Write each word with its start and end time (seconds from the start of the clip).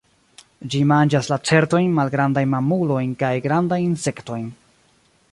Ĝi 0.75 0.79
manĝas 0.91 1.27
lacertojn, 1.33 1.91
malgrandajn 1.99 2.49
mamulojn 2.53 3.11
kaj 3.19 3.31
grandajn 3.47 3.85
insektojn. 3.91 4.49